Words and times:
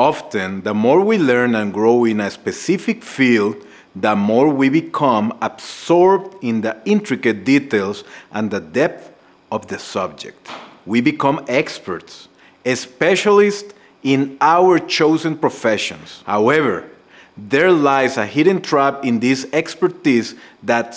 Often, 0.00 0.62
the 0.62 0.72
more 0.72 1.02
we 1.02 1.18
learn 1.18 1.54
and 1.54 1.74
grow 1.74 2.06
in 2.06 2.20
a 2.20 2.30
specific 2.30 3.04
field, 3.04 3.66
the 3.94 4.16
more 4.16 4.48
we 4.48 4.70
become 4.70 5.36
absorbed 5.42 6.42
in 6.42 6.62
the 6.62 6.80
intricate 6.86 7.44
details 7.44 8.04
and 8.32 8.50
the 8.50 8.60
depth 8.60 9.12
of 9.52 9.66
the 9.66 9.78
subject. 9.78 10.48
We 10.86 11.02
become 11.02 11.44
experts, 11.48 12.28
specialists 12.74 13.74
in 14.02 14.38
our 14.40 14.78
chosen 14.78 15.36
professions. 15.36 16.22
However, 16.24 16.88
there 17.36 17.70
lies 17.70 18.16
a 18.16 18.24
hidden 18.24 18.62
trap 18.62 19.04
in 19.04 19.20
this 19.20 19.46
expertise 19.52 20.34
that 20.62 20.96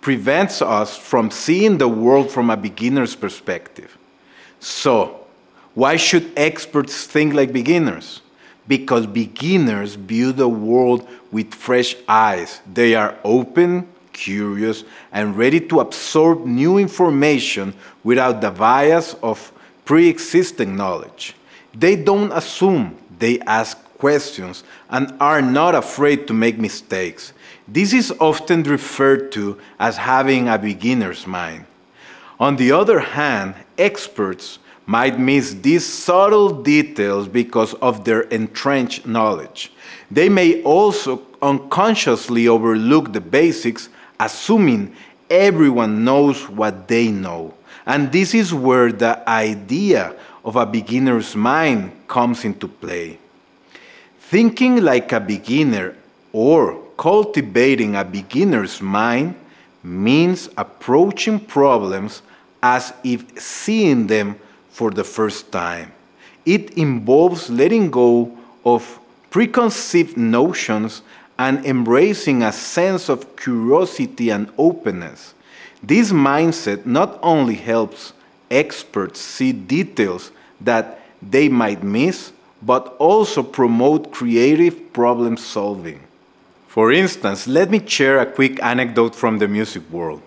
prevents 0.00 0.62
us 0.62 0.96
from 0.96 1.32
seeing 1.32 1.78
the 1.78 1.88
world 1.88 2.30
from 2.30 2.50
a 2.50 2.56
beginner's 2.56 3.16
perspective. 3.16 3.98
So, 4.60 5.26
why 5.74 5.96
should 5.96 6.30
experts 6.36 7.04
think 7.08 7.34
like 7.34 7.52
beginners? 7.52 8.20
Because 8.66 9.06
beginners 9.06 9.94
view 9.94 10.32
the 10.32 10.48
world 10.48 11.06
with 11.30 11.52
fresh 11.54 11.96
eyes. 12.08 12.60
They 12.72 12.94
are 12.94 13.18
open, 13.24 13.88
curious, 14.12 14.84
and 15.12 15.36
ready 15.36 15.60
to 15.60 15.80
absorb 15.80 16.46
new 16.46 16.78
information 16.78 17.74
without 18.02 18.40
the 18.40 18.50
bias 18.50 19.14
of 19.22 19.52
pre 19.84 20.08
existing 20.08 20.76
knowledge. 20.76 21.34
They 21.74 21.96
don't 21.96 22.32
assume, 22.32 22.96
they 23.18 23.40
ask 23.40 23.76
questions 23.98 24.64
and 24.90 25.14
are 25.20 25.42
not 25.42 25.74
afraid 25.74 26.26
to 26.26 26.34
make 26.34 26.58
mistakes. 26.58 27.32
This 27.66 27.92
is 27.92 28.12
often 28.20 28.62
referred 28.62 29.32
to 29.32 29.58
as 29.78 29.96
having 29.96 30.48
a 30.48 30.58
beginner's 30.58 31.26
mind. 31.26 31.66
On 32.38 32.56
the 32.56 32.72
other 32.72 33.00
hand, 33.00 33.54
experts 33.78 34.58
might 34.86 35.18
miss 35.18 35.54
these 35.54 35.84
subtle 35.84 36.62
details 36.62 37.26
because 37.28 37.74
of 37.74 38.04
their 38.04 38.22
entrenched 38.22 39.06
knowledge. 39.06 39.72
They 40.10 40.28
may 40.28 40.62
also 40.62 41.22
unconsciously 41.40 42.48
overlook 42.48 43.12
the 43.12 43.20
basics, 43.20 43.88
assuming 44.20 44.94
everyone 45.30 46.04
knows 46.04 46.48
what 46.48 46.88
they 46.88 47.08
know. 47.08 47.54
And 47.86 48.12
this 48.12 48.34
is 48.34 48.52
where 48.52 48.92
the 48.92 49.28
idea 49.28 50.14
of 50.44 50.56
a 50.56 50.66
beginner's 50.66 51.34
mind 51.34 51.92
comes 52.06 52.44
into 52.44 52.68
play. 52.68 53.18
Thinking 54.20 54.82
like 54.82 55.12
a 55.12 55.20
beginner 55.20 55.96
or 56.32 56.82
cultivating 56.96 57.96
a 57.96 58.04
beginner's 58.04 58.80
mind 58.80 59.34
means 59.82 60.48
approaching 60.56 61.38
problems 61.38 62.22
as 62.62 62.92
if 63.04 63.38
seeing 63.40 64.06
them 64.06 64.38
for 64.74 64.90
the 64.90 65.04
first 65.04 65.52
time. 65.52 65.92
It 66.44 66.76
involves 66.76 67.48
letting 67.48 67.92
go 67.92 68.36
of 68.64 68.98
preconceived 69.30 70.16
notions 70.16 71.02
and 71.38 71.64
embracing 71.64 72.42
a 72.42 72.50
sense 72.50 73.08
of 73.08 73.36
curiosity 73.36 74.30
and 74.30 74.50
openness. 74.58 75.34
This 75.80 76.10
mindset 76.10 76.86
not 76.86 77.20
only 77.22 77.54
helps 77.54 78.14
experts 78.50 79.20
see 79.20 79.52
details 79.52 80.32
that 80.60 81.00
they 81.22 81.48
might 81.48 81.84
miss, 81.84 82.32
but 82.60 82.96
also 82.98 83.44
promote 83.44 84.10
creative 84.10 84.92
problem 84.92 85.36
solving. 85.36 86.00
For 86.66 86.90
instance, 86.90 87.46
let 87.46 87.70
me 87.70 87.80
share 87.86 88.18
a 88.18 88.26
quick 88.26 88.60
anecdote 88.60 89.14
from 89.14 89.38
the 89.38 89.46
music 89.46 89.88
world. 89.88 90.22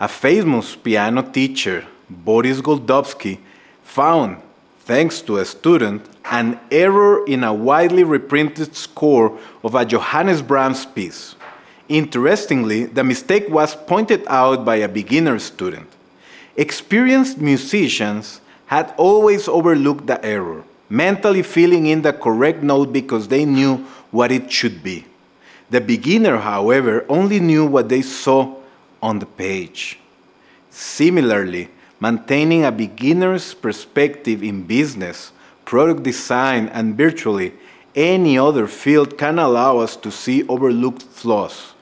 A 0.00 0.08
famous 0.08 0.74
piano 0.76 1.20
teacher, 1.20 1.84
Boris 2.08 2.62
Goldovsky, 2.62 3.38
found, 3.86 4.36
thanks 4.80 5.22
to 5.22 5.38
a 5.38 5.44
student, 5.44 6.04
an 6.26 6.58
error 6.70 7.24
in 7.26 7.44
a 7.44 7.54
widely 7.54 8.04
reprinted 8.04 8.74
score 8.74 9.38
of 9.62 9.74
a 9.74 9.84
Johannes 9.84 10.42
Brahms 10.42 10.84
piece. 10.84 11.36
Interestingly, 11.88 12.86
the 12.86 13.04
mistake 13.04 13.48
was 13.48 13.74
pointed 13.74 14.24
out 14.26 14.64
by 14.64 14.76
a 14.76 14.88
beginner 14.88 15.38
student. 15.38 15.86
Experienced 16.56 17.38
musicians 17.38 18.40
had 18.66 18.92
always 18.96 19.46
overlooked 19.46 20.06
the 20.06 20.22
error, 20.24 20.64
mentally 20.90 21.42
filling 21.42 21.86
in 21.86 22.02
the 22.02 22.12
correct 22.12 22.62
note 22.62 22.92
because 22.92 23.28
they 23.28 23.44
knew 23.44 23.76
what 24.10 24.32
it 24.32 24.50
should 24.50 24.82
be. 24.82 25.06
The 25.70 25.80
beginner, 25.80 26.38
however, 26.38 27.06
only 27.08 27.38
knew 27.38 27.64
what 27.64 27.88
they 27.88 28.02
saw 28.02 28.56
on 29.00 29.20
the 29.20 29.26
page. 29.26 29.98
Similarly, 30.70 31.68
maintaining 32.00 32.64
a 32.64 32.72
beginner's 32.72 33.54
perspective 33.54 34.42
in 34.42 34.62
business, 34.62 35.32
product 35.64 36.02
design, 36.02 36.68
and 36.68 36.96
virtually 36.96 37.52
any 37.94 38.38
other 38.38 38.66
field 38.66 39.16
can 39.16 39.38
allow 39.38 39.78
us 39.78 39.96
to 39.96 40.10
see 40.10 40.46
overlooked 40.48 41.02
flaws, 41.02 41.72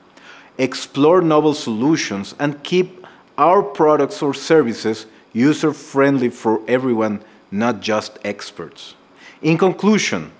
explore 0.57 1.21
novel 1.21 1.53
solutions, 1.53 2.33
and 2.39 2.63
keep 2.63 3.05
our 3.37 3.61
products 3.61 4.21
or 4.21 4.33
services 4.33 5.05
user 5.33 5.73
friendly 5.73 6.29
for 6.29 6.61
everyone, 6.67 7.21
not 7.51 7.81
just 7.81 8.17
experts. 8.23 8.95
In 9.41 9.57
conclusion, 9.57 10.31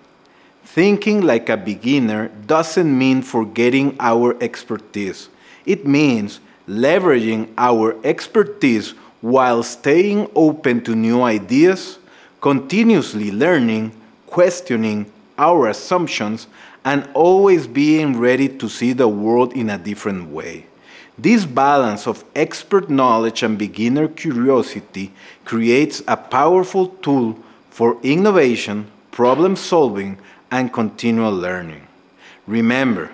thinking 0.64 1.22
like 1.22 1.50
a 1.50 1.58
beginner 1.58 2.30
doesn't 2.48 2.98
mean 2.98 3.22
forgetting 3.22 3.98
our 4.00 4.42
expertise. 4.42 5.28
It 5.66 5.86
means 5.86 6.40
leveraging 6.68 7.50
our 7.58 7.98
expertise 8.06 8.94
while 9.22 9.64
staying 9.64 10.30
open 10.36 10.84
to 10.84 10.96
new 10.96 11.22
ideas, 11.22 12.00
continuously 12.42 13.32
learning, 13.32 13.92
questioning 14.28 15.12
our 15.38 15.68
assumptions, 15.68 16.48
and 16.84 17.10
always 17.14 17.66
being 17.68 18.20
ready 18.20 18.48
to 18.48 18.70
see 18.70 18.94
the 18.94 19.08
world 19.08 19.54
in 19.54 19.70
a 19.70 19.78
different 19.78 20.30
way. 20.30 20.66
This 21.18 21.46
balance 21.46 22.08
of 22.08 22.24
expert 22.36 22.90
knowledge 22.90 23.42
and 23.42 23.58
beginner 23.58 24.08
curiosity 24.08 25.14
creates 25.46 26.04
a 26.08 26.18
powerful 26.18 26.88
tool 27.02 27.40
for 27.70 27.98
innovation, 28.04 28.92
problem 29.12 29.56
solving, 29.56 30.18
and 30.52 30.72
continual 30.72 31.34
learning. 31.34 31.88
Remember, 32.48 33.12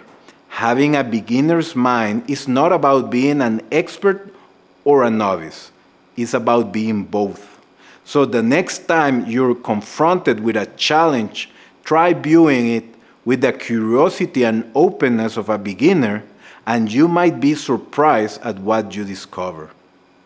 having 0.49 0.95
a 0.95 1.03
beginner's 1.03 1.75
mind 1.75 2.29
is 2.29 2.47
not 2.47 2.73
about 2.73 3.09
being 3.09 3.39
an 3.39 3.61
expert 3.71 4.33
or 4.83 5.03
a 5.03 5.09
novice, 5.09 5.71
it's 6.21 6.33
about 6.33 6.71
being 6.71 7.03
both. 7.03 7.59
So 8.03 8.25
the 8.25 8.43
next 8.43 8.87
time 8.87 9.25
you're 9.25 9.55
confronted 9.55 10.39
with 10.39 10.57
a 10.57 10.65
challenge, 10.77 11.49
try 11.83 12.13
viewing 12.13 12.69
it 12.69 12.85
with 13.25 13.41
the 13.41 13.53
curiosity 13.53 14.43
and 14.43 14.69
openness 14.75 15.37
of 15.37 15.49
a 15.49 15.57
beginner 15.57 16.23
and 16.65 16.91
you 16.91 17.07
might 17.07 17.39
be 17.39 17.55
surprised 17.55 18.41
at 18.41 18.59
what 18.59 18.95
you 18.95 19.03
discover. 19.03 19.69